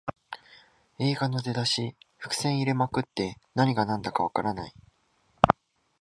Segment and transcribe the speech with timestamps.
[0.97, 4.73] 映画の出だし、伏線入れまくって何がなんだかわからない